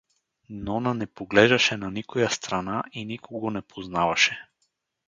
[0.49, 4.47] Нона не поглеждаше на никоя страна и никого не познаваше.